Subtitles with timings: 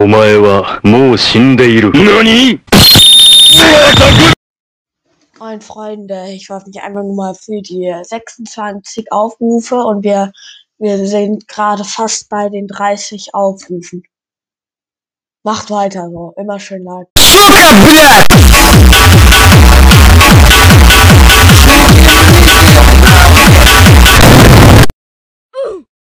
[0.00, 1.90] お前はもう死んでいる。
[1.90, 2.60] 何
[5.40, 10.30] Moin Freunde, ich wollte mich einfach nur mal für die 26 Aufrufe und wir,
[10.78, 14.04] wir sind gerade fast bei den 30 Aufrufen.
[15.42, 17.08] Macht weiter so, immer schön like.
[17.18, 18.27] Сука!